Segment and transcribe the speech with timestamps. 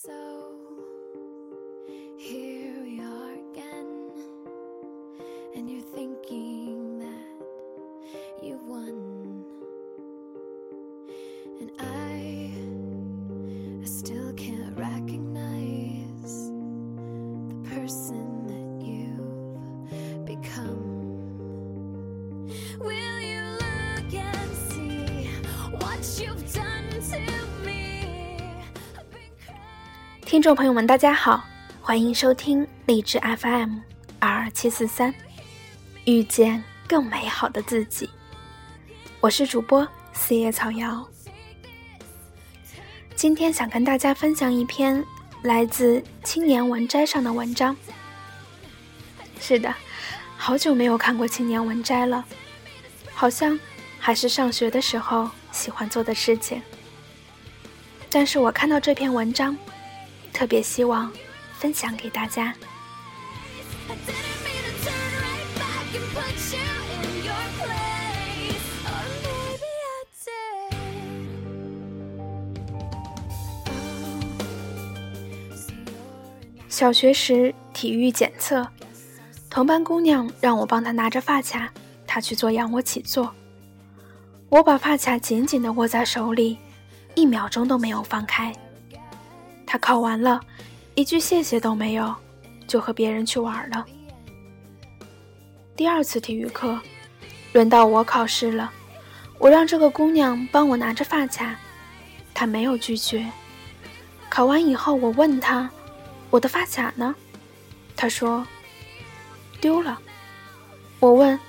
[0.00, 0.56] So
[2.16, 4.10] here we are again,
[5.54, 9.44] and you're thinking that you've won,
[11.60, 12.52] and I,
[13.82, 16.48] I still can't recognize
[17.50, 20.88] the person that you've become.
[22.80, 25.28] Will you look and see
[25.78, 27.41] what you've done to
[30.32, 31.44] 听众朋友们，大家好，
[31.82, 33.80] 欢迎收听荔枝 FM
[34.18, 35.14] 二二七四三，
[36.06, 38.08] 遇见更美好的自己。
[39.20, 41.06] 我是主播四叶草瑶，
[43.14, 45.04] 今天想跟大家分享一篇
[45.42, 47.76] 来自青年文摘上的文章。
[49.38, 49.74] 是的，
[50.38, 52.24] 好久没有看过青年文摘了，
[53.12, 53.60] 好像
[53.98, 56.62] 还是上学的时候喜欢做的事情。
[58.08, 59.54] 但是我看到这篇文章，
[60.42, 61.08] 特别希望
[61.56, 62.52] 分享给大家。
[76.68, 78.66] 小学时，体育检测，
[79.48, 81.72] 同班姑娘让我帮她拿着发卡，
[82.04, 83.32] 她去做仰卧起坐，
[84.48, 86.58] 我把发卡紧紧的握在手里，
[87.14, 88.52] 一秒钟都没有放开。
[89.72, 90.38] 她考完了，
[90.94, 92.14] 一句谢谢都没有，
[92.68, 93.86] 就和别人去玩了。
[95.74, 96.78] 第二次体育课，
[97.54, 98.70] 轮到我考试了，
[99.38, 101.56] 我让这个姑娘帮我拿着发卡，
[102.34, 103.26] 她没有拒绝。
[104.28, 105.70] 考完以后，我问她。
[106.28, 107.14] 我的发卡呢？
[107.96, 108.46] 她说
[109.58, 109.98] 丢了。
[111.00, 111.40] 我问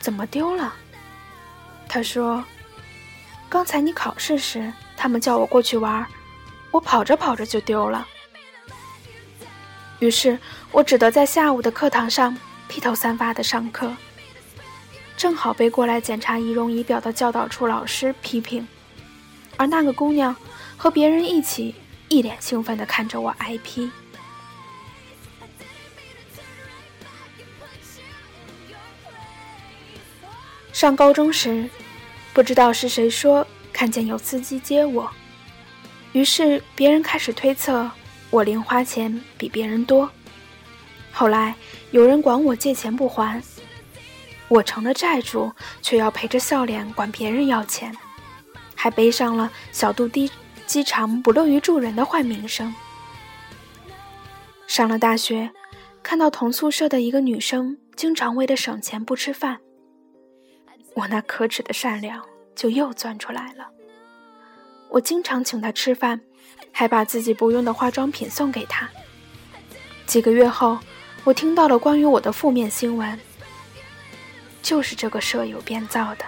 [0.00, 0.74] 怎么丢了？
[1.88, 2.44] 她说
[3.48, 6.04] 刚才你考试时，他们叫我过去玩，
[6.72, 8.08] 我跑着跑着就丢了。
[10.00, 10.36] 于是
[10.72, 13.94] 我只得在下午的课堂上披头散发的上课，
[15.16, 18.66] 正好被过来检查仪容仪表的教导处老师批评，
[19.56, 20.34] 而那个姑娘
[20.76, 21.76] 和别人一起
[22.08, 23.88] 一脸兴奋地看着我挨批。
[30.72, 31.68] 上高中时，
[32.32, 35.08] 不知道是谁说看见有司机接我，
[36.12, 37.90] 于是别人开始推测
[38.30, 40.10] 我零花钱比别人多。
[41.10, 41.54] 后来
[41.90, 43.42] 有人管我借钱不还，
[44.48, 47.94] 我成了债主，却要陪着笑脸管别人要钱，
[48.74, 50.30] 还背上了小肚低
[50.66, 52.74] 鸡肠、不乐于助人的坏名声。
[54.66, 55.50] 上了大学，
[56.02, 59.58] 看到同宿舍的一个女生经常为了省钱不吃饭。
[60.94, 62.22] 我那可耻的善良
[62.54, 63.68] 就又钻出来了。
[64.92, 66.20] 我经常请她吃饭，
[66.70, 68.86] 还把自己不用的化妆品送给她。
[70.04, 70.78] 几个月后，
[71.24, 73.18] 我听到了关于我的负面新闻，
[74.62, 76.26] 就是这个舍友编造的。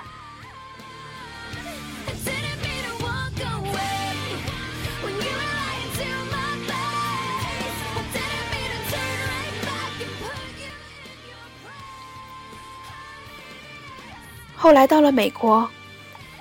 [14.57, 15.69] 后来到了美国，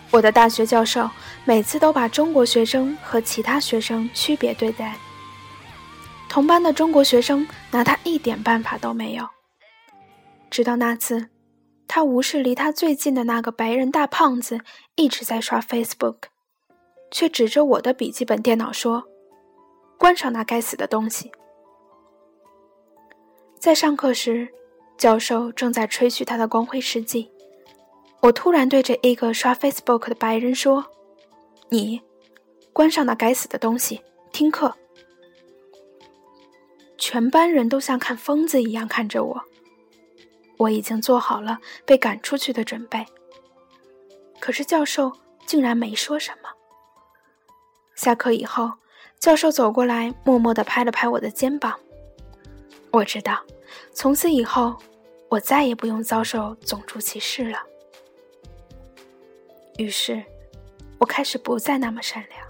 [0.09, 1.09] 我的大学教授
[1.45, 4.95] 每次都把中国学生和其他学生区别对待。
[6.29, 9.27] 同班的中国学生拿他一点办法都没有。
[10.49, 11.29] 直到那次，
[11.87, 14.61] 他无视离他最近的那个白人大胖子
[14.95, 16.15] 一直在刷 Facebook，
[17.11, 19.03] 却指着我的笔记本电脑说
[19.99, 21.31] ：“关上那该死的东西。”
[23.59, 24.47] 在上课时，
[24.97, 27.31] 教授正在吹嘘他的光辉事迹。
[28.21, 30.85] 我突然对着一个刷 Facebook 的白人说
[31.69, 32.01] ：“你，
[32.71, 34.01] 关上那该死的东西，
[34.31, 34.75] 听课。”
[36.97, 39.41] 全班人都像看疯子一样看着我。
[40.57, 43.05] 我已经做好了被赶出去的准备，
[44.39, 45.11] 可是教授
[45.45, 46.49] 竟然没说什么。
[47.95, 48.71] 下课以后，
[49.19, 51.77] 教授走过来，默默地拍了拍我的肩膀。
[52.91, 53.43] 我知道，
[53.91, 54.77] 从此以后，
[55.27, 57.61] 我再也不用遭受种族歧视了。
[59.77, 60.23] 于是，
[61.03, 62.47] 我开始不再那么善良。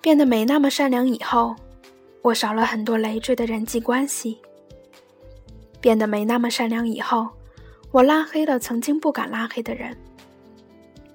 [0.00, 1.54] 变得没那么善良以后，
[2.22, 4.40] 我少了很多累赘的人际关系。
[5.78, 7.28] 变得没那么善良以后，
[7.92, 9.94] 我拉黑了曾经不敢拉黑的人。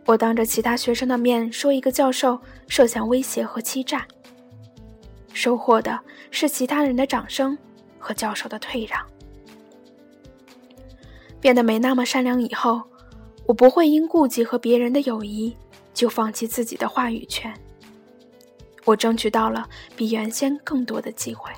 [0.05, 4.07] 我当着其他学生的面说一个教授涉嫌威胁和欺诈，
[5.35, 5.99] 收获的
[6.31, 7.57] 是其他人的掌声
[7.99, 9.05] 和教授的退让。
[11.41, 12.81] 变得没那么善良以后，
[13.45, 15.55] 我不会因顾及和别人的友谊
[15.93, 17.53] 就放弃自己的话语权。
[18.85, 21.51] 我争取到了比原先更多的机会。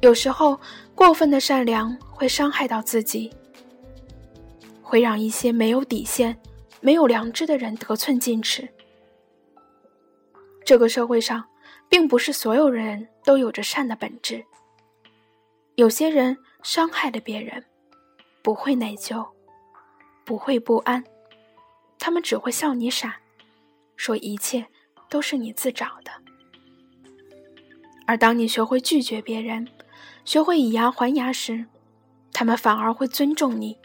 [0.00, 0.60] 有时候，
[0.94, 3.32] 过分的善良会伤害到自己，
[4.82, 6.36] 会让一些没有底线、
[6.80, 8.68] 没有良知的人得寸进尺。
[10.64, 11.44] 这个社会上，
[11.88, 14.44] 并不是所有人都有着善的本质。
[15.76, 17.64] 有些人伤害了别人，
[18.42, 19.26] 不会内疚，
[20.24, 21.02] 不会不安，
[21.98, 23.16] 他们只会笑你傻，
[23.96, 24.66] 说一切
[25.08, 26.10] 都是你自找的。
[28.06, 29.66] 而当你学会拒绝别人，
[30.24, 31.64] 学会以牙还牙时，
[32.32, 33.78] 他们反而会尊重你，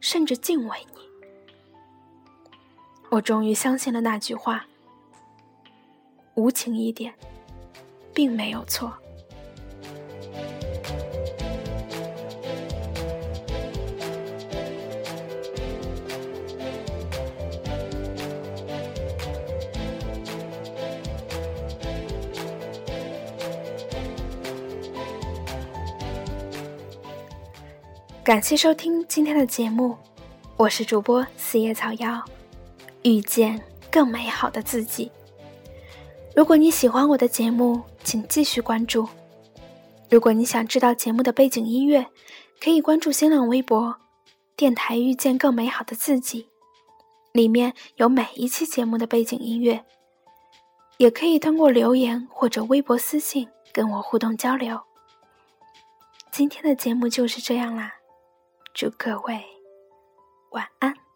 [0.00, 0.98] 甚至敬畏你。
[3.10, 4.66] 我终于相信了那句话：
[6.38, 7.12] 无情一点，
[8.14, 8.94] 并没有错。
[28.22, 29.96] 感谢收听今天的节目，
[30.56, 32.24] 我是主播四叶草妖，
[33.02, 35.10] 遇见更美好的自己。
[36.38, 39.08] 如果你喜欢我的节目，请继续关注。
[40.08, 42.06] 如果你想知道节目的背景音乐，
[42.60, 43.96] 可以关注新浪微博
[44.54, 46.48] “电台遇见更美好的自己”，
[47.34, 49.84] 里面有每一期节目的背景音乐。
[50.98, 54.80] 也可以通过留言或者微博私信跟我互动交流。
[56.30, 57.92] 今天的节目就是这样啦。
[58.72, 59.44] 祝各位
[60.52, 61.07] 晚安。